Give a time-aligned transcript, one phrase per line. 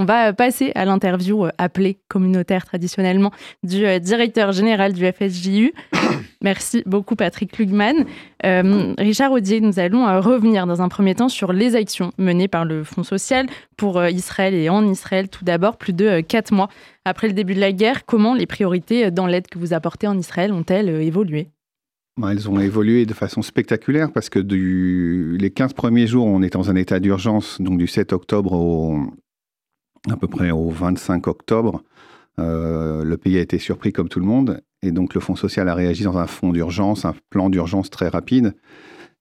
[0.00, 5.74] On va passer à l'interview appelée communautaire traditionnellement du directeur général du FSJU.
[6.40, 8.06] Merci beaucoup Patrick Lugman.
[8.42, 12.82] Richard Audier, nous allons revenir dans un premier temps sur les actions menées par le
[12.82, 13.44] Fonds social
[13.76, 15.28] pour Israël et en Israël.
[15.28, 16.70] Tout d'abord, plus de quatre mois
[17.04, 20.16] après le début de la guerre, comment les priorités dans l'aide que vous apportez en
[20.16, 21.48] Israël ont-elles évolué?
[22.26, 26.70] Elles ont évolué de façon spectaculaire parce que les 15 premiers jours, on est dans
[26.70, 28.98] un état d'urgence, donc du 7 octobre au,
[30.08, 31.82] à peu près au 25 octobre.
[32.38, 35.68] Euh, le pays a été surpris comme tout le monde et donc le Fonds social
[35.68, 38.54] a réagi dans un fonds d'urgence, un plan d'urgence très rapide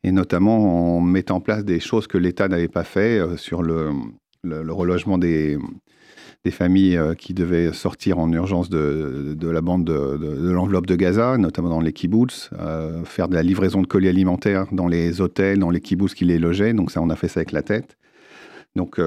[0.03, 3.61] et notamment en mettant en place des choses que l'État n'avait pas fait euh, sur
[3.61, 3.91] le,
[4.45, 5.57] relogement des,
[6.49, 11.69] familles euh, qui devaient sortir en urgence de, la bande de, l'enveloppe de Gaza, notamment
[11.69, 12.51] dans les kibbutz,
[13.03, 16.39] faire de la livraison de colis alimentaires dans les hôtels, dans les kibbutz qui les
[16.39, 16.73] logeaient.
[16.73, 17.97] Donc ça, on a fait ça avec la tête.
[18.75, 18.99] Donc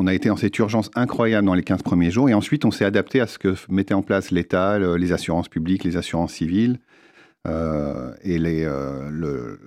[0.00, 2.28] on a été dans cette urgence incroyable dans les 15 premiers jours.
[2.28, 5.84] Et ensuite, on s'est adapté à ce que mettait en place l'État, les assurances publiques,
[5.84, 6.78] les assurances civiles.
[7.46, 9.58] et les, le,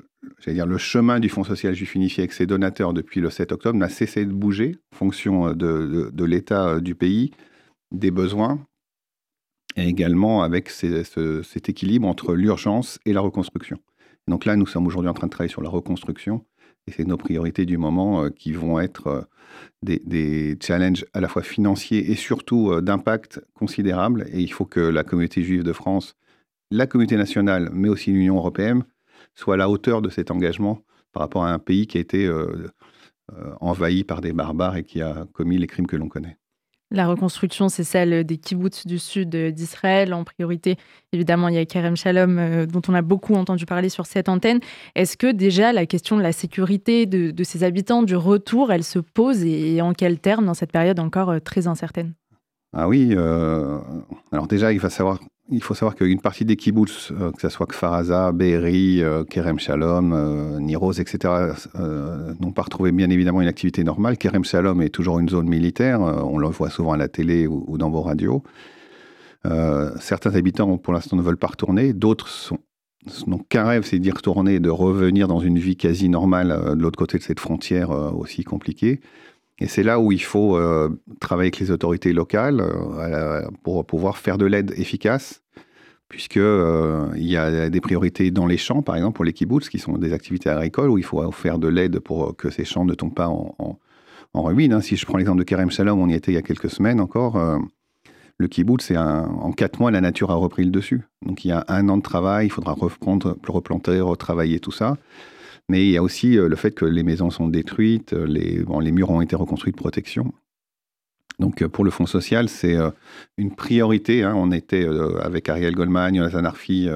[0.48, 3.78] dire, le chemin du Fonds social juif unifié avec ses donateurs depuis le 7 octobre
[3.78, 7.32] n'a cessé de bouger en fonction euh, de, l'état euh, du pays,
[7.92, 8.66] des besoins,
[9.76, 13.80] et également avec cet équilibre entre l'urgence et la reconstruction.
[14.28, 16.46] Donc là, nous sommes aujourd'hui en train de travailler sur la reconstruction,
[16.88, 19.28] et c'est nos priorités du moment euh, qui vont être
[19.82, 24.26] des, des, challenges à la fois financiers et surtout d'impact considérable.
[24.32, 26.16] Et il faut que la communauté juive de France,
[26.72, 28.84] la communauté nationale, mais aussi l'Union européenne,
[29.36, 32.26] soit à la hauteur de cet engagement par rapport à un pays qui a été
[32.26, 32.68] euh,
[33.32, 36.38] euh, envahi par des barbares et qui a commis les crimes que l'on connaît.
[36.96, 40.14] La reconstruction, c'est celle des kibbutz du sud d'Israël.
[40.14, 40.78] En priorité,
[41.12, 44.30] évidemment, il y a Kerem Shalom, euh, dont on a beaucoup entendu parler sur cette
[44.30, 44.60] antenne.
[44.94, 48.84] Est-ce que déjà la question de la sécurité de, de ses habitants, du retour, elle
[48.84, 52.14] se pose et, en quel terme dans cette période encore très incertaine?
[52.74, 53.16] Ah oui,
[54.32, 59.04] alors déjà, il faut savoir qu'une partie des kibbutz, euh, que ce soit Kfaraza, Be'eri,
[59.04, 61.54] euh, Kerem Shalom, euh, Niroz, etc.,
[62.40, 64.18] n'ont pas retrouvé bien évidemment une activité normale.
[64.18, 67.78] Kerem Shalom est toujours une zone militaire, on le voit souvent à la télé ou,
[67.78, 68.44] dans vos radios.
[70.00, 72.54] certains habitants, pour l'instant, ne veulent pas retourner, d'autres
[73.28, 76.98] n'ont qu'un rêve, c'est d'y retourner, de revenir dans une vie quasi normale de l'autre
[76.98, 79.02] côté de cette frontière aussi compliquée.
[79.60, 84.18] Et c'est là où il faut euh, travailler avec les autorités locales euh, pour pouvoir
[84.18, 85.44] faire de l'aide efficace,
[86.10, 89.70] puisqu'il euh, il y a des priorités dans les champs, par exemple, pour les kibbutz,
[89.70, 92.86] qui sont des activités agricoles, où il faut faire de l'aide pour que ces champs
[92.86, 93.78] ne tombent pas en,
[94.34, 94.74] ruine.
[94.74, 94.82] Hein.
[94.82, 97.00] Si je prends l'exemple de Kerem Shalom, on y était il y a quelques semaines
[97.00, 97.38] encore.
[98.40, 101.04] le kibbutz, c'est en quatre mois, la nature a repris le dessus.
[101.24, 104.98] Donc il y a un an de travail, il faudra reprendre, replanter, retravailler tout ça.
[105.70, 108.92] Mais il y a aussi euh, le fait que les maisons sont détruites, euh, les,
[108.92, 110.34] murs ont été reconstruits de protection.
[111.40, 112.78] Donc euh, pour le Fonds social, c'est
[113.38, 114.24] une priorité.
[114.24, 114.34] Hein.
[114.36, 114.86] On était
[115.22, 116.90] avec Ariel Goldman, Jonathan Arfi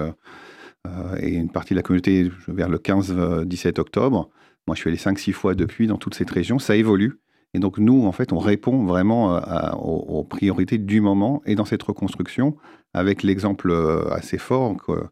[1.20, 4.30] et une partie de la communauté vers le 15-17 octobre.
[4.68, 6.60] Moi, je suis allé 5-6 fois depuis dans toute cette région.
[6.60, 7.20] Ça évolue.
[7.54, 9.40] Et donc nous, en fait, on répond vraiment
[9.76, 12.56] aux, priorités du moment et dans cette reconstruction,
[12.94, 13.74] avec l'exemple
[14.12, 15.08] assez fort que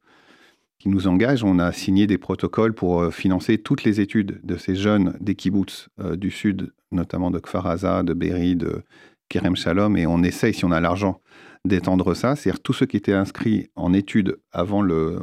[0.79, 1.43] qui nous engage.
[1.43, 5.35] On a signé des protocoles pour euh, financer toutes les études de ces jeunes des
[5.35, 8.83] kibbutz euh, du sud, notamment de Kfar de Be'eri, de
[9.29, 11.21] Kerem Shalom, et on essaye, si on a l'argent,
[11.65, 12.35] d'étendre ça.
[12.35, 15.19] C'est-à-dire tous ceux qui étaient inscrits en études avant le,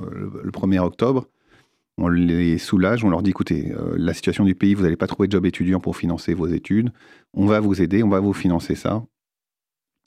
[0.53, 1.29] 1er octobre,
[1.99, 5.07] on les soulage, on leur dit, écoutez, euh, la situation du pays, vous n'allez pas
[5.07, 6.91] trouver de job étudiant pour financer vos études,
[7.35, 9.05] on va vous aider, on va vous financer ça,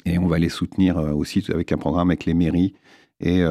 [0.05, 2.73] et on va les soutenir aussi avec un programme avec les mairies,
[3.19, 3.43] et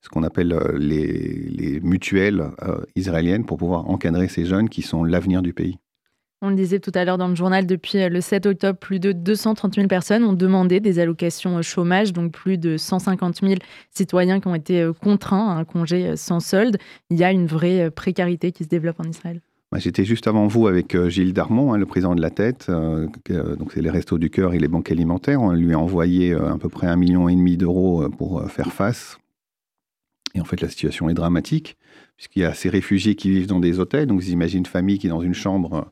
[0.00, 5.04] ce qu'on appelle euh, les, mutuelles euh, israéliennes pour pouvoir encadrer ces jeunes qui sont
[5.04, 5.78] l'avenir du pays.
[6.40, 9.00] On le disait tout à l'heure dans le journal, depuis euh, le 7 octobre, plus
[9.00, 13.54] de 230 000 personnes ont demandé des allocations chômage, donc plus de 150 000
[13.90, 16.76] citoyens qui ont été contraints à un congé sans solde.
[17.10, 19.40] Il y a une vraie précarité qui se développe en Israël.
[19.72, 23.72] Bah, j'étais juste avant vous avec Gilles Darmon, hein, le président de la Tête, donc
[23.74, 25.42] c'est les Restos du Cœur et les banques alimentaires.
[25.42, 29.18] On lui a envoyé à peu près un million et demi d'euros pour faire face
[30.38, 31.76] et en fait, la situation est dramatique,
[32.16, 34.06] puisqu'il y a ces réfugiés qui vivent dans des hôtels.
[34.06, 35.82] Donc, vous imaginez une famille qui est dans une chambre, euh,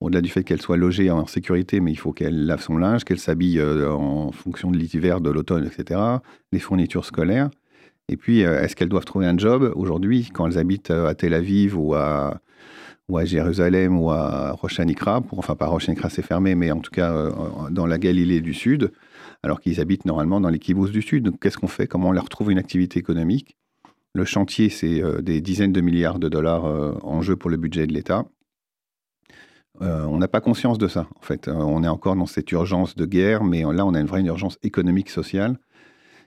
[0.00, 3.04] au-delà du fait qu'elle soit logée en sécurité, mais il faut qu'elle lave son linge,
[3.04, 6.00] qu'elle s'habille euh, en fonction de l'hiver, de l'automne, etc.
[6.52, 7.50] Les fournitures scolaires.
[8.08, 9.70] Et puis, euh, est-ce qu'elles doivent trouver un job?
[9.76, 12.40] Aujourd'hui, quand elles habitent à Tel Aviv ou à,
[13.10, 14.80] ou à Jérusalem ou à Rosh
[15.28, 17.30] pour, enfin, pas Rosh c'est fermé, mais en tout cas
[17.70, 18.90] dans la Galilée du Sud,
[19.42, 21.24] alors qu'ils habitent normalement dans les kibbutz du Sud.
[21.24, 21.86] Donc, qu'est-ce qu'on fait?
[21.86, 23.56] Comment on leur trouve une activité économique?
[24.14, 27.56] Le chantier, c'est euh, des dizaines de milliards de dollars euh, en jeu pour le
[27.56, 28.24] budget de l'État.
[29.80, 31.48] on n'a pas conscience de ça, en fait.
[31.48, 34.58] on est encore dans cette urgence de guerre, mais là, on a une vraie urgence
[34.62, 35.58] économique, sociale,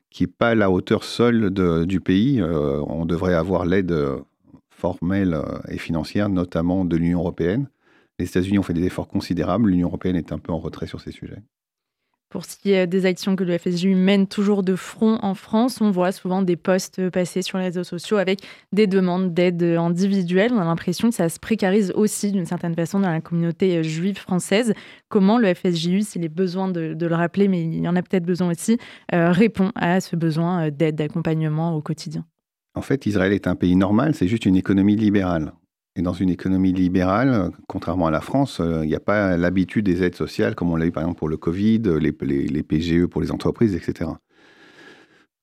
[0.09, 1.51] qui n'est pas à la hauteur seule
[1.85, 2.41] du pays.
[2.43, 3.95] on devrait avoir l'aide
[4.69, 5.39] formelle
[5.69, 7.69] et financière, notamment de l'Union européenne.
[8.19, 9.69] Les États-Unis ont fait des efforts considérables.
[9.69, 11.41] L'Union européenne est un peu en retrait sur ces sujets.
[12.29, 15.79] Pour ce qui est des actions que le FSJU mène toujours de front en France,
[15.79, 18.41] on voit souvent des posts passer sur les réseaux sociaux avec
[18.73, 20.51] des demandes d'aide individuelle.
[20.53, 24.17] On a l'impression que ça se précarise aussi d'une certaine façon dans la communauté juive
[24.17, 24.73] française.
[25.07, 28.25] Comment le FSJU, s'il est besoin de, le rappeler, mais il y en a peut-être
[28.25, 28.79] besoin aussi,
[29.13, 32.25] euh, répond à ce besoin d'aide, d'accompagnement au quotidien?
[32.73, 35.53] En fait, Israël est un pays normal, c'est juste une économie libérale.
[35.97, 39.85] Et dans une économie libérale, contrairement à la France, euh, il n'y a pas l'habitude
[39.85, 43.21] des aides sociales, comme on l'a eu par exemple pour le Covid, les, PGE pour
[43.21, 44.09] les entreprises, etc.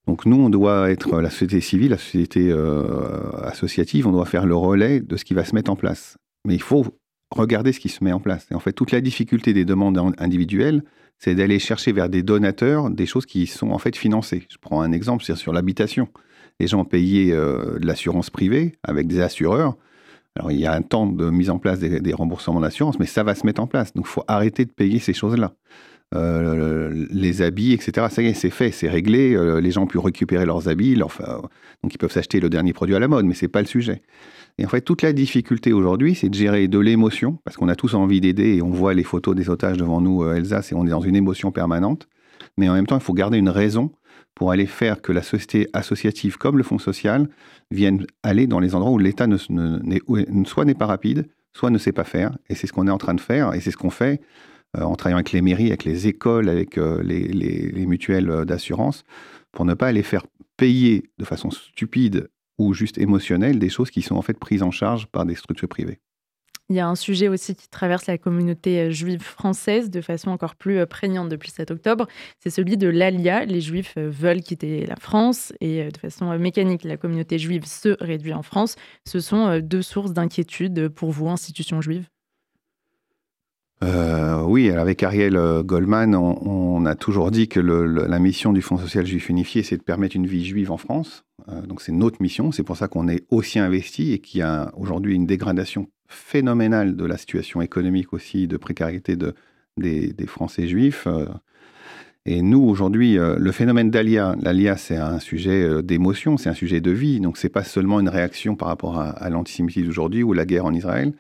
[0.07, 4.45] Donc nous, on doit être la société civile, la société euh, associative, on doit faire
[4.45, 6.19] le relais de ce qui va se mettre en place.
[6.47, 6.85] Mais il faut
[7.31, 8.47] regarder ce qui se met en place.
[8.51, 10.83] Et en fait, toute la difficulté des demandes individuelles,
[11.19, 14.47] c'est d'aller chercher vers des donateurs des choses qui sont en fait financées.
[14.51, 16.09] Je prends un exemple, c'est sur l'habitation.
[16.61, 19.77] Les gens payaient euh, de l'assurance privée avec des assureurs.
[20.37, 23.23] Alors, il y a un temps de mise en place des, remboursements d'assurance, mais ça
[23.23, 23.93] va se mettre en place.
[23.93, 25.55] Donc, il faut arrêter de payer ces choses-là.
[26.15, 28.07] Euh, les habits, etc.
[28.11, 29.35] Ça y est, c'est fait, c'est réglé.
[29.35, 32.95] Euh, les gens ont pu récupérer leurs habits, donc ils peuvent s'acheter le dernier produit
[32.95, 34.03] à la mode, mais c'est pas le sujet.
[34.59, 37.77] Et en fait, toute la difficulté aujourd'hui, c'est de gérer de l'émotion, parce qu'on a
[37.77, 40.75] tous envie d'aider et on voit les photos des otages devant nous, euh, Elsa, et
[40.75, 42.09] on est dans une émotion permanente.
[42.59, 43.91] Mais en même temps, il faut garder une raison
[44.35, 47.29] pour aller faire que la société associative comme le Fonds social
[47.71, 51.93] viennent aller dans les endroits où l'État ne, soit n'est pas rapide, soit ne sait
[51.93, 52.37] pas faire.
[52.49, 54.21] Et c'est ce qu'on est en train de faire, et c'est ce qu'on fait
[54.77, 59.05] euh, en travaillant avec les mairies, avec les écoles, avec euh, les, mutuelles d'assurance,
[59.53, 60.27] pour ne pas aller faire
[60.57, 64.71] payer de façon stupide ou juste émotionnelle des choses qui sont en fait prises en
[64.71, 65.99] charge par des structures privées.
[66.73, 70.31] Il y a un sujet aussi qui traverse la communauté euh, juive française de façon
[70.31, 72.09] encore plus euh, prégnante depuis 7 octobre.
[72.39, 73.45] C'est celui de l'ALIA.
[73.45, 77.95] Les juifs euh, veulent quitter la France et de façon mécanique, la communauté juive se
[78.03, 78.77] réduit en France.
[79.07, 82.07] Ce sont deux sources d'inquiétude pour vous, institutions juives
[84.45, 89.29] oui, avec Ariel Goldman, on, a toujours dit que la mission du Fonds social juif
[89.29, 91.25] unifié, c'est de permettre une vie juive en France.
[91.67, 94.71] donc c'est notre mission, c'est pour ça qu'on est aussi investi et qu'il y a
[94.77, 99.35] aujourd'hui une dégradation phénoménal de la situation économique aussi, de précarité de,
[99.77, 101.07] des, Français juifs.
[101.07, 101.27] Euh.
[102.25, 106.55] Et nous, aujourd'hui, euh, le phénomène d'Alia, l'Alia, c'est un sujet euh, d'émotion, c'est un
[106.55, 107.21] sujet de vie.
[107.21, 110.73] Donc, c'est pas seulement une réaction par rapport à, l'antisémitisme d'aujourd'hui ou la guerre en
[110.73, 111.13] Israël.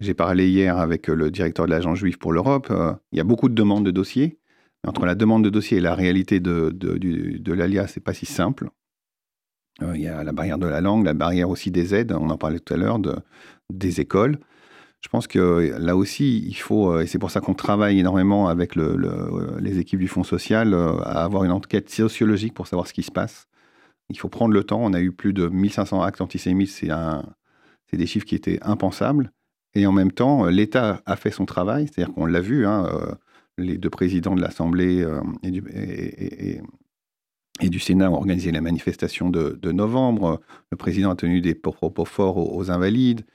[0.00, 2.72] J'ai parlé hier avec le directeur de l'agence juive pour l'Europe.
[3.12, 4.38] Il y a beaucoup de demandes de dossiers.
[4.84, 6.98] entre la demande de dossier et la réalité de, de,
[7.38, 8.70] de l'ALIA, c'est pas si simple.
[9.80, 12.36] il y a la barrière de la langue, la barrière aussi des aides, on en
[12.36, 13.14] parlait tout à l'heure, de,
[13.72, 14.38] des écoles.
[15.04, 18.48] Je pense que là aussi, il faut, euh, et c'est pour ça qu'on travaille énormément
[18.48, 18.96] avec le,
[19.60, 23.02] les équipes du Fonds social, euh, à avoir une enquête sociologique pour savoir ce qui
[23.02, 23.46] se passe.
[24.08, 24.80] Il faut prendre le temps.
[24.82, 26.70] On a eu plus de 1500 actes antisémites.
[26.70, 26.88] C'est
[27.90, 29.30] c'est des chiffres qui étaient impensables.
[29.74, 31.86] Et en même temps, l'État a fait son travail.
[31.86, 33.14] C'est-à-dire qu'on l'a vu, hein, euh,
[33.58, 35.06] les deux présidents de l'Assemblée
[35.42, 35.62] et, du,
[37.60, 40.40] et, du Sénat ont organisé la manifestation de, novembre.
[40.70, 43.26] Le président a tenu des propos forts aux invalides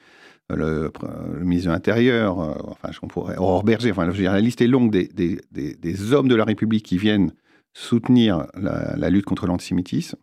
[0.56, 0.92] le,
[1.40, 5.08] ministre de l'Intérieur, euh, enfin, je pourrais, Aurore Berger, enfin, la liste est longue des,
[5.50, 7.32] des, hommes de la République qui viennent
[7.72, 10.16] soutenir la, lutte contre l'antisémitisme.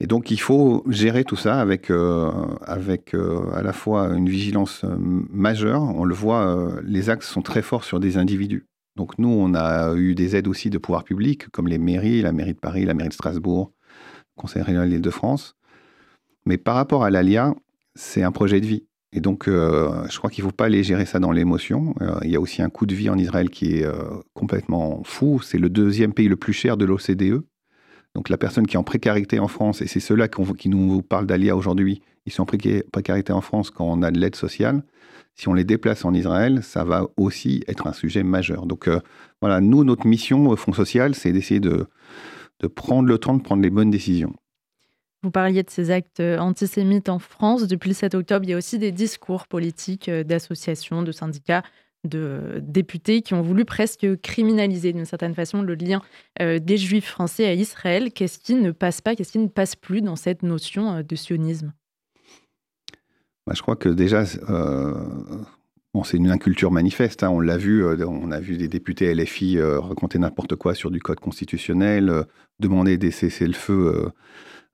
[0.00, 2.30] Et donc, il faut gérer tout ça avec, euh,
[2.62, 5.82] avec euh, à la fois une vigilance majeure.
[5.82, 8.66] On le voit, les axes sont très forts sur des individus.
[8.96, 12.32] Donc, nous, on a eu des aides aussi de pouvoir public, comme les mairies, la
[12.32, 13.72] mairie de Paris, la mairie de Strasbourg,
[14.36, 15.56] le Conseil régional de France.
[16.46, 17.54] Mais par rapport à l'ALIA,
[17.94, 18.86] c'est un projet de vie.
[19.12, 21.94] Et donc, euh, je crois qu'il ne faut pas aller gérer ça dans l'émotion.
[22.00, 23.92] Euh, il y a aussi un coût de vie en Israël qui est euh,
[24.34, 25.40] complètement fou.
[25.40, 27.44] C'est le deuxième pays le plus cher de l'OCDE.
[28.16, 31.26] Donc, la personne qui est en précarité en France, et c'est ceux-là qui nous parlent
[31.26, 34.82] d'Alia aujourd'hui, ils sont en précarité en France quand on a de l'aide sociale.
[35.36, 38.66] Si on les déplace en Israël, ça va aussi être un sujet majeur.
[38.66, 38.88] Donc,
[39.40, 41.86] voilà, nous, notre mission au Fonds social, c'est d'essayer de,
[42.60, 44.34] de prendre le temps de prendre les bonnes décisions.
[45.24, 47.66] Vous parliez de ces actes euh, antisémites en France.
[47.66, 51.62] Depuis le 7 octobre, il y a aussi des discours politiques euh, d'associations, de syndicats,
[52.06, 56.02] de euh, députés qui ont voulu presque criminaliser d'une certaine façon le lien
[56.38, 58.12] des juifs français à Israël.
[58.12, 61.72] Qu'est-ce qui ne passe pas, qu'est-ce qui ne passe plus dans cette notion de sionisme?
[63.46, 64.40] Bah, Je crois que déjà, c'est
[66.12, 67.22] une inculture manifeste.
[67.22, 67.30] Hein.
[67.30, 71.20] On l'a vu, on a vu des députés LFI raconter n'importe quoi sur du code
[71.20, 72.26] constitutionnel,
[72.60, 74.12] demander des cessez-le-feu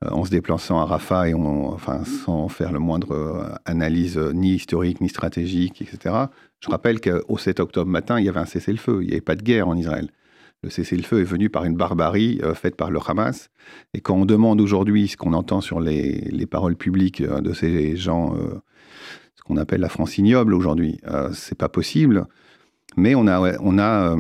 [0.07, 5.09] en se déplaçant à Rafah et enfin, sans faire le moindre analyse ni historique ni
[5.09, 6.14] stratégique, etc.
[6.61, 9.37] Je rappelle qu'au 7 octobre matin, il y avait un cessez-le-feu, il n'y avait pas
[9.37, 10.11] de guerre en Israël.
[10.62, 13.50] Le cessez-le-feu est venu par une barbarie faite par le Hamas.
[13.95, 17.97] Et quand on demande aujourd'hui ce qu'on entend sur les, les, paroles publiques de ces
[17.97, 18.35] gens,
[19.37, 20.99] ce qu'on appelle la France ignoble aujourd'hui,
[21.33, 22.26] c'est pas possible.
[22.97, 24.16] Mais on a, on a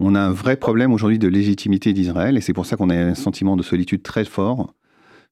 [0.00, 2.96] on a un vrai problème aujourd'hui de légitimité d'Israël, et c'est pour ça qu'on a
[2.96, 4.74] un sentiment de solitude très fort,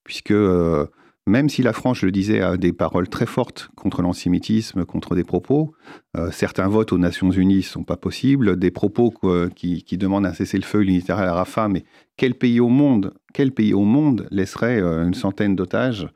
[0.04, 0.86] puisque euh,
[1.26, 5.14] même si la France, je le disais, a des paroles très fortes contre l'antisémitisme, contre
[5.14, 5.72] des propos,
[6.16, 9.12] euh, certains votes aux Nations Unies ne sont pas possibles, des propos
[9.56, 11.84] qui, demandent un cessez-le-feu unilatéral à Rafah, mais
[12.18, 16.08] quel pays au monde, quel pays au monde laisserait euh, une centaine d'otages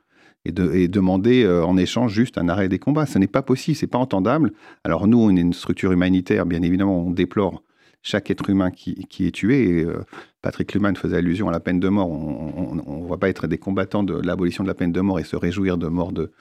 [0.45, 3.07] et, de, demander en échange juste un arrêt des combats?
[3.07, 4.51] Ce n'est pas possible, c'est pas entendable.
[4.83, 7.63] Alors nous, on est une structure humanitaire, bien évidemment, on déplore
[8.03, 9.79] chaque être humain qui, est tué.
[9.79, 10.03] Et, euh,
[10.41, 12.09] Patrick Luhmann faisait allusion à la peine de mort.
[12.09, 15.23] On ne va pas être des combattants de l'abolition de la peine de mort et
[15.23, 16.31] se réjouir de mort de,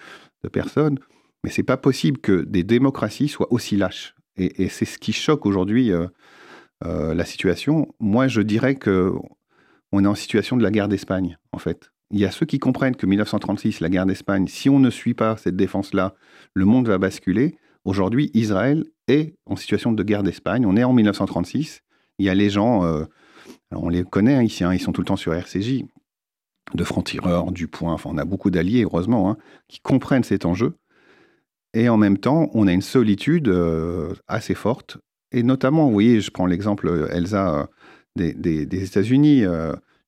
[0.52, 0.98] personnes.
[1.44, 4.14] Mais c'est pas possible que des démocraties soient aussi lâches.
[4.36, 6.06] Et, c'est ce qui choque aujourd'hui euh,
[6.84, 7.86] euh, la situation.
[8.00, 9.12] Moi, je dirais que
[9.92, 11.92] on est en situation de la guerre d'Espagne, en fait.
[12.10, 15.14] Il y a ceux qui comprennent que 1936, la guerre d'Espagne, si on ne suit
[15.14, 16.14] pas cette défense-là,
[16.54, 17.56] le monde va basculer.
[17.84, 18.84] Aujourd'hui, Israël
[19.46, 20.66] en situation de guerre d'Espagne.
[20.66, 21.82] On est en 1936.
[22.18, 23.04] Il y a les gens, euh,
[23.70, 25.84] on les connaît hein, ici, hein, ils sont tout le temps sur RCJ,
[26.74, 29.36] de francs-tireurs, du point, enfin on a beaucoup d'alliés, heureusement, hein,
[29.68, 30.74] qui comprennent cet enjeu.
[31.74, 34.98] Et en même temps, on a une solitude euh, assez forte.
[35.32, 37.68] Et notamment, vous voyez, je prends l'exemple, euh, Elsa,
[38.14, 39.44] des, des États-Unis.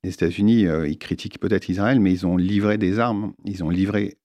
[0.03, 4.19] les États-Unis, ils critiquent peut-être Israël, mais ils ont livré des armes, ils ont livré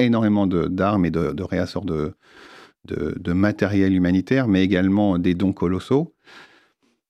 [0.00, 2.16] énormément d'armes et de, de réassorts de,
[2.84, 6.14] de, matériel humanitaire, mais également des dons colossaux.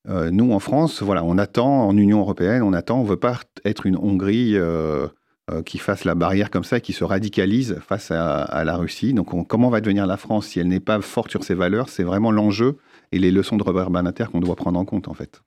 [0.09, 3.17] Euh, nous, en France, voilà, on attend, en Union européenne, on attend, on ne veut
[3.17, 5.07] pas être une Hongrie euh,
[5.51, 9.13] euh, qui fasse la barrière comme ça, qui se radicalise face à, la Russie.
[9.13, 11.89] Donc, comment va devenir la France si elle n'est pas forte sur ses valeurs?
[11.89, 12.79] C'est vraiment l'enjeu
[13.13, 15.43] et les leçons de Robert Banater qu'on doit prendre en compte, en fait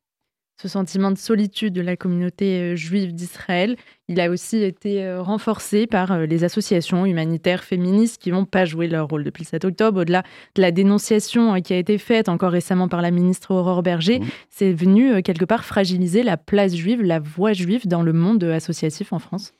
[0.61, 3.77] ce sentiment de solitude de la communauté euh, juive d'Israël.
[4.07, 8.65] Il a aussi été euh, renforcé par euh, les associations humanitaires féministes qui vont pas
[8.65, 10.01] jouer leur rôle depuis le 7 octobre.
[10.01, 10.21] Au-delà
[10.55, 14.25] de la dénonciation qui a été faite encore récemment par la ministre Aurore Berger, mmh.
[14.49, 19.13] c'est venu quelque part fragiliser la place juive, la voix juive dans le monde associatif
[19.13, 19.53] en France.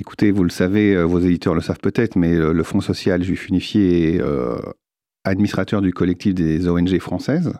[0.00, 4.14] Écoutez, vous le savez, vos éditeurs le savent peut-être, mais le Fonds social juif unifié
[4.14, 4.22] est
[5.24, 7.52] administrateur du collectif des ONG françaises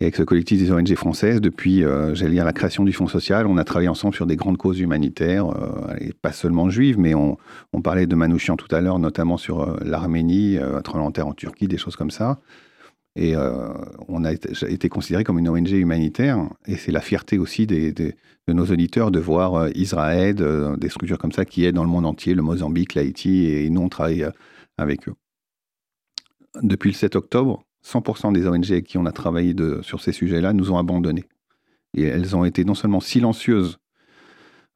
[0.00, 3.08] et avec ce collectif des ONG françaises, depuis, euh, j'allais dire, la création du Fonds
[3.08, 6.98] social, on a travaillé ensemble sur des grandes causes humanitaires, euh, et pas seulement juives,
[6.98, 7.36] mais on,
[7.82, 11.96] parlait de Manouchian tout à l'heure, notamment sur euh, l'Arménie, tremblement en Turquie, des choses
[11.96, 12.40] comme ça.
[13.16, 13.34] Et
[14.06, 18.14] on a été, considéré comme une ONG humanitaire, et c'est la fierté aussi des, de
[18.46, 20.36] nos auditeurs de voir Israël,
[20.78, 23.80] des structures comme ça qui aident dans le monde entier, le Mozambique, l'Haïti, et nous
[23.80, 24.24] on travaille
[24.76, 25.14] avec eux.
[26.62, 30.52] Depuis le 7 octobre, 100% des ONG avec qui on a travaillé sur ces sujets-là
[30.52, 31.24] nous ont abandonnés.
[31.94, 33.78] Et elles ont été non seulement silencieuses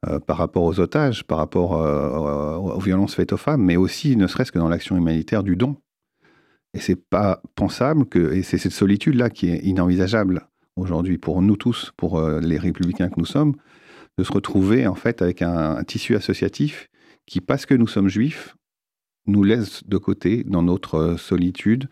[0.07, 4.17] euh, par rapport aux otages, par rapport euh, aux violences faites aux femmes, mais aussi,
[4.17, 5.77] ne serait-ce que dans l'action humanitaire du don.
[6.73, 11.55] Et c'est pas pensable que, et c'est cette solitude-là qui est inenvisageable aujourd'hui pour nous
[11.55, 13.55] tous, pour euh, les républicains que nous sommes,
[14.17, 16.89] de se retrouver en fait avec un tissu associatif
[17.25, 18.55] qui, parce que nous sommes juifs,
[19.25, 21.87] nous laisse de côté dans notre solitude,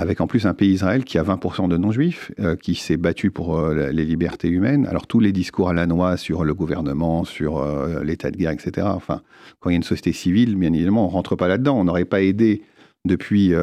[0.00, 3.30] avec en plus un pays Israël qui a 20% de non-juifs, euh, qui s'est battu
[3.30, 4.86] pour euh, les libertés humaines.
[4.86, 8.52] Alors tous les discours à la noix sur le gouvernement, sur euh, l'état de guerre,
[8.52, 8.86] etc.
[8.90, 9.20] Enfin,
[9.58, 11.78] quand il y a une société civile, bien évidemment, on rentre pas là-dedans.
[11.78, 12.62] On n'aurait pas aidé
[13.04, 13.54] depuis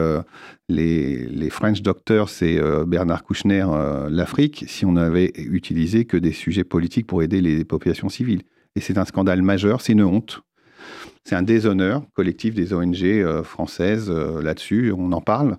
[0.70, 3.65] les, French Doctors et Bernard Kouchner
[4.10, 8.41] l'Afrique si on n'avait utilisé que des sujets politiques pour aider les populations civiles.
[8.75, 10.41] Et c'est un scandale majeur, c'est une honte.
[11.24, 15.58] C'est un déshonneur collectif des ONG françaises là-dessus, on en parle.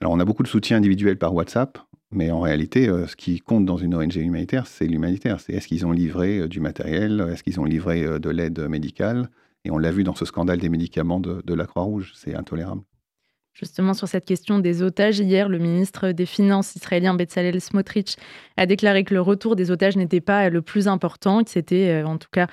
[0.00, 1.78] Alors, on a beaucoup de soutien individuel par WhatsApp,
[2.10, 5.40] mais en réalité, euh, ce qui compte dans une ONG humanitaire, c'est l'humanitaire.
[5.40, 8.60] C'est est-ce qu'ils ont livré euh, du matériel, est-ce qu'ils ont livré euh, de l'aide
[8.60, 9.28] médicale?
[9.64, 12.82] Et on l'a vu dans ce scandale des médicaments de, la Croix-Rouge, c'est intolérable.
[13.52, 18.16] Justement, sur cette question des otages, hier, le ministre des Finances israélien Bezalel Smotrich
[18.56, 22.18] a déclaré que le retour des otages n'était pas le plus important, que c'était en
[22.18, 22.46] tout cas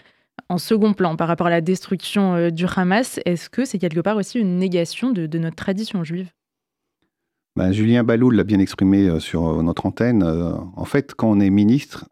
[0.50, 3.20] en second plan par rapport à la destruction du Hamas.
[3.26, 6.32] Est-ce que c'est quelque part aussi une négation de notre tradition juive?
[7.56, 10.24] Ben, Julien Baloul l'a bien exprimé euh, sur euh, notre antenne.
[10.24, 12.06] Euh, en fait, quand on est ministre,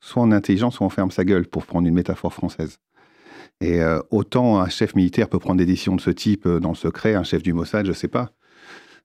[0.00, 2.78] soit on est intelligent, soit on ferme sa gueule, pour prendre une métaphore française.
[3.60, 7.14] Et autant un chef militaire peut prendre des décisions de ce type dans le secret,
[7.14, 8.32] un chef du Mossad, je ne sais pas.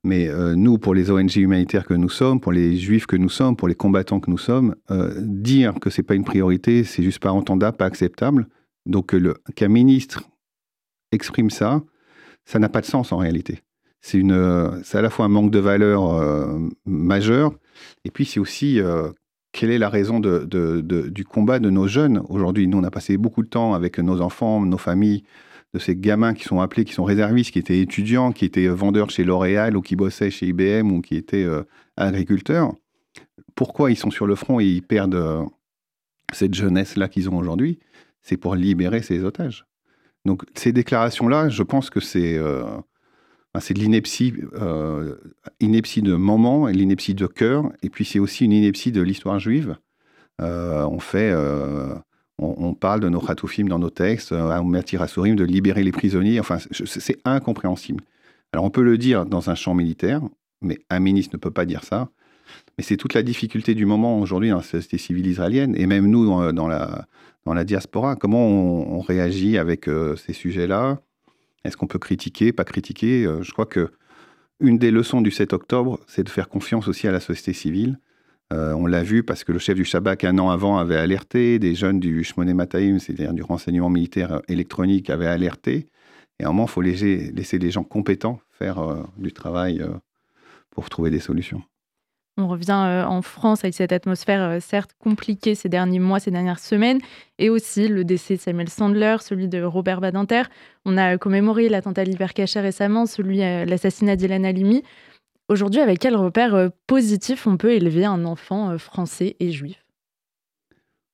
[0.04, 3.56] Mais nous, pour les ONG humanitaires que nous sommes, pour les juifs que nous sommes,
[3.56, 4.76] pour les combattants que nous sommes,
[5.20, 8.48] dire que c'est pas une priorité, c'est juste pas entendable, pas acceptable.
[8.86, 9.16] Donc
[9.56, 10.24] qu'un ministre
[11.12, 11.82] exprime ça,
[12.44, 13.62] ça n'a pas de sens en réalité.
[14.02, 17.52] C'est une, à la fois un manque de valeur euh, majeur,
[18.06, 18.80] et puis c'est aussi
[19.52, 22.68] quelle est la raison du combat de nos jeunes aujourd'hui.
[22.68, 25.24] Nous, on a passé beaucoup de temps avec nos enfants, nos familles,
[25.74, 29.10] de ces gamins qui sont appelés, qui sont réservistes, qui étaient étudiants, qui étaient vendeurs
[29.10, 31.64] chez L'Oréal ou qui bossaient chez IBM ou qui étaient euh,
[31.96, 32.74] agriculteurs.
[33.56, 35.44] Pourquoi ils sont sur le front et ils perdent euh,
[36.34, 37.80] cette jeunesse-là qu'ils ont aujourd'hui?
[38.22, 39.66] C'est pour libérer ces otages.
[40.26, 42.64] Donc ces déclarations-là, je pense que c'est euh,
[43.60, 44.34] c'est de l'ineptie,
[45.60, 49.76] ineptie de moment, l'ineptie de cœur, et puis c'est aussi une ineptie de l'histoire juive.
[50.40, 51.34] on fait
[52.42, 56.40] on, parle de nos khatoufim dans nos textes, euh, de libérer les prisonniers.
[56.40, 58.04] Enfin, c'est incompréhensible.
[58.54, 60.22] Alors, on peut le dire dans un champ militaire,
[60.62, 62.10] mais un ministre ne peut pas dire ça.
[62.78, 66.08] Mais c'est toute la difficulté du moment aujourd'hui dans la société civile israélienne, et même
[66.08, 67.06] nous dans la,
[67.46, 68.16] dans la diaspora.
[68.16, 71.00] Comment on, réagit avec euh, ces sujets-là?
[71.64, 73.26] Est-ce qu'on peut critiquer, pas critiquer?
[73.26, 73.92] Euh, Je crois que
[74.60, 78.00] une des leçons du 7 octobre, c'est de faire confiance aussi à la société civile
[78.52, 81.60] euh, on l'a vu parce que le chef du Shabak, un an avant, avait alerté,
[81.60, 85.88] des jeunes du Shmoné Mataim, c'est-à-dire du renseignement militaire électronique, avaient alerté.
[86.40, 89.90] Et un moment, il faut laisser, laisser les gens compétents faire euh, du travail euh,
[90.72, 91.62] pour trouver des solutions.
[92.40, 97.00] On revient en France avec cette atmosphère certes compliquée ces derniers mois, ces dernières semaines,
[97.38, 100.44] et aussi le décès de Samuel Sandler, celui de Robert Badinter.
[100.86, 104.84] On a commémoré l'attentat de l'Hypercacher récemment, celui l'assassinat d'Ilan Halimi.
[105.50, 109.84] Aujourd'hui, avec quel repère euh, positif on peut élever un enfant euh, français et juif?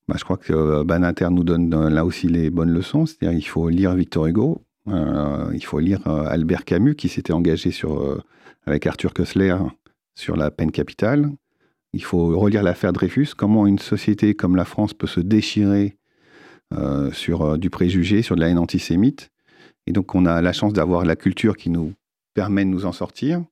[0.09, 3.05] Bah, Je crois que euh, Banater nous donne là aussi les bonnes leçons.
[3.05, 8.21] C'est-à-dire qu'il faut lire Victor Hugo, il faut lire Albert Camus qui s'était engagé sur,
[8.67, 9.55] avec Arthur Koessler
[10.15, 11.29] sur la peine capitale.
[11.93, 15.95] Il faut relire l'affaire Dreyfus, comment une société comme la France peut se déchirer
[17.13, 19.31] sur du préjugé, sur de la haine antisémite.
[19.87, 21.93] Et donc on a la chance d'avoir la culture qui nous
[22.33, 23.43] permet de nous en sortir.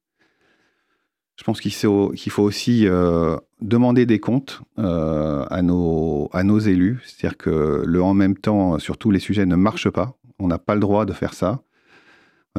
[1.35, 7.01] Je pense qu'il faut, aussi euh, demander des comptes euh, à, nos, à nos élus.
[7.05, 10.15] C'est-à-dire que le en même temps, sur tous les sujets, ne marche pas.
[10.37, 11.61] On n'a pas le droit de faire ça.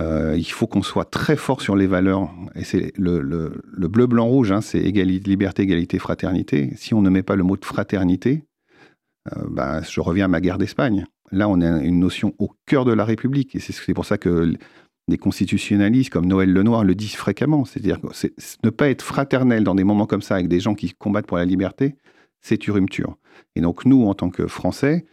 [0.01, 2.31] Euh, il faut qu'on soit très fort sur les valeurs.
[2.55, 3.21] Et c'est le,
[3.89, 6.73] bleu, blanc, rouge, hein, c'est liberté, égalité, fraternité.
[6.77, 8.45] Si on ne met pas le mot de fraternité,
[9.49, 11.07] bah, je reviens à ma guerre d'Espagne.
[11.31, 13.55] Là, on a une notion au cœur de la République.
[13.57, 14.55] Et c'est pour ça que
[15.09, 17.65] des constitutionnalistes comme Noël Lenoir le disent fréquemment.
[17.65, 18.09] C'est-à-dire que
[18.63, 21.37] ne pas être fraternel dans des moments comme ça avec des gens qui combattent pour
[21.37, 21.97] la liberté,
[22.41, 23.17] c'est une rupture.
[23.57, 25.07] Et donc nous, en tant que Français,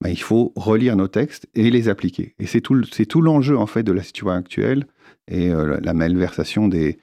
[0.00, 2.34] bah, il faut relire nos textes et les appliquer.
[2.38, 4.86] Et c'est tout, l'enjeu en fait de la situation actuelle
[5.28, 6.98] et euh, la malversation des,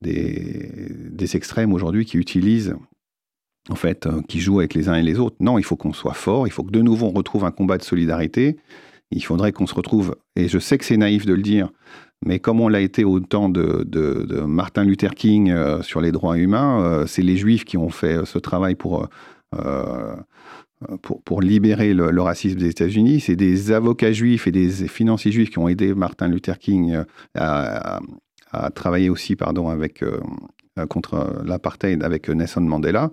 [0.00, 2.74] des, extrêmes aujourd'hui qui utilisent
[3.68, 5.36] en fait, euh, qui jouent avec les uns et les autres.
[5.40, 7.78] Non, il faut qu'on soit fort, il faut que de nouveau on retrouve un combat
[7.78, 8.56] de solidarité
[9.12, 11.70] il faudrait qu'on se retrouve, et je sais que c'est naïf de le dire,
[12.24, 13.84] mais comme on l'a été au temps de,
[14.46, 18.38] Martin Luther King euh, sur les droits humains, c'est les Juifs qui ont fait ce
[18.38, 19.08] travail pour,
[21.24, 23.20] pour, libérer le, racisme des États-Unis.
[23.20, 27.02] C'est des avocats juifs et des financiers juifs qui ont aidé Martin Luther King
[27.34, 28.00] à,
[28.74, 30.04] travailler aussi pardon, avec,
[30.88, 33.10] contre l'apartheid avec Nelson Mandela.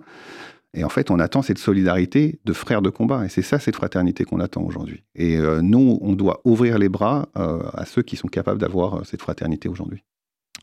[0.74, 3.24] Et en fait, on attend cette solidarité de frères de combat.
[3.24, 5.02] Et c'est ça, cette fraternité qu'on attend aujourd'hui.
[5.14, 8.96] Et euh, nous, on doit ouvrir les bras euh, à ceux qui sont capables d'avoir
[8.96, 10.04] euh, cette fraternité aujourd'hui.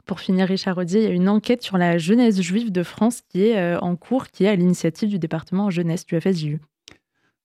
[0.05, 3.21] Pour finir, Richard Rodier, il y a une enquête sur la jeunesse juive de France
[3.27, 6.59] qui est en cours, qui est à l'initiative du département jeunesse du FSJU.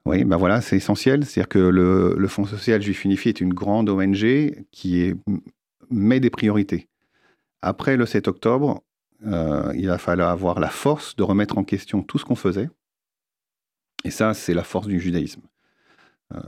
[0.06, 1.24] Oui, ben voilà, c'est essentiel.
[1.24, 5.14] C'est-à-dire que le, Fonds social juif unifié est une grande ONG qui est,
[5.90, 6.88] met des priorités.
[7.62, 8.82] Après le 7 octobre,
[9.26, 12.70] euh, il va falloir avoir la force de remettre en question tout ce qu'on faisait.
[14.04, 15.42] Et ça, c'est la force du judaïsme.
[16.34, 16.38] Euh,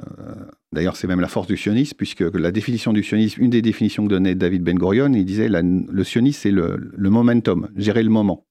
[0.72, 4.04] d'ailleurs, c'est même la force du sionisme, puisque la définition du sionisme, une des définitions
[4.04, 8.46] que donnait David Ben Gurion, il disait le sionisme, c'est le, momentum, gérer le moment.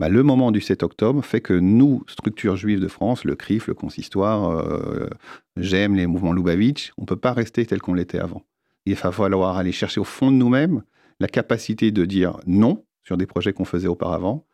[0.00, 3.68] Bah, le moment du 7 octobre fait que nous, structures juives de France, le CRIF,
[3.68, 5.08] le consistoire, euh,
[5.56, 8.42] j'aime les mouvements Lubavitch, on ne peut pas rester tel qu'on l'était avant.
[8.84, 10.82] Il va falloir aller chercher au fond de nous-mêmes
[11.20, 14.44] la capacité de dire non sur des projets qu'on faisait auparavant.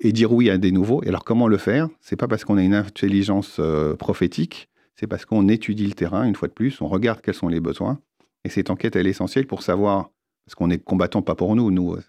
[0.00, 1.02] Et dire oui à des nouveaux.
[1.02, 1.88] Et alors, comment le faire?
[2.00, 4.69] C'est pas parce qu'on a une intelligence euh, prophétique,
[5.00, 7.60] c'est parce qu'on étudie le terrain, une fois de plus, on regarde quels sont les
[7.60, 7.98] besoins.
[8.44, 10.10] Et cette enquête, elle est essentielle pour savoir,
[10.44, 12.02] parce qu'on est combattant pas pour nous, nous, euh,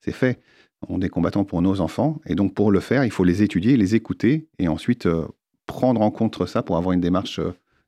[0.00, 0.40] c'est fait.
[0.88, 2.20] On est combattant pour nos enfants.
[2.26, 5.28] Et donc, pour le faire, il faut les étudier, les écouter, et ensuite euh,
[5.66, 7.38] prendre en compte ça pour avoir une démarche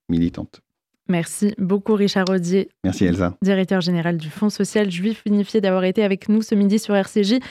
[0.09, 0.61] militante.
[1.09, 2.71] Merci beaucoup Richard Audier.
[2.83, 3.37] Merci Elsa.
[3.43, 7.40] Directeur général du Fonds social juif unifié d'avoir été avec nous ce midi sur RCJ.